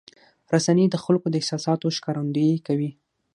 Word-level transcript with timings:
رسنۍ 0.53 0.85
د 0.91 0.95
خلکو 1.03 1.27
د 1.29 1.35
احساساتو 1.41 1.93
ښکارندویي 1.97 2.55
کوي. 2.67 2.91